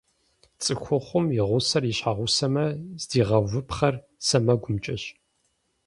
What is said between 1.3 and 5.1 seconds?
и гъусэр и щхьэгъусэмэ, здигъэувыпхъэр сэмэгумкӀэщ.